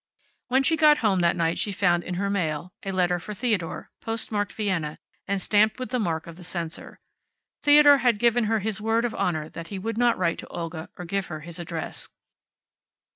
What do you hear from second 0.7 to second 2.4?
got home that night she found, in her